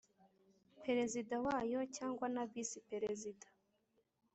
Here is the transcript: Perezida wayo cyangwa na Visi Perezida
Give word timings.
Perezida 0.83 1.35
wayo 1.45 1.79
cyangwa 1.95 2.25
na 2.35 2.43
Visi 2.51 2.79
Perezida 2.89 3.47